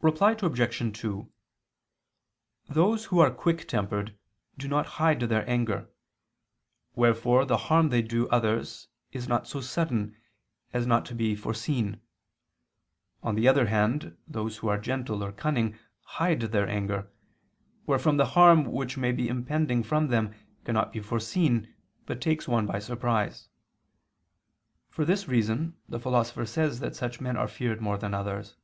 [0.00, 0.92] Reply Obj.
[1.00, 1.28] 2:
[2.68, 4.16] Those who are quick tempered
[4.56, 5.90] do not hide their anger;
[6.94, 10.16] wherefore the harm they do others is not so sudden,
[10.72, 12.00] as not to be foreseen.
[13.24, 17.10] On the other hand, those who are gentle or cunning hide their anger;
[17.84, 20.32] wherefore the harm which may be impending from them,
[20.64, 21.74] cannot be foreseen,
[22.06, 23.48] but takes one by surprise.
[24.90, 28.54] For this reason the Philosopher says that such men are feared more than others.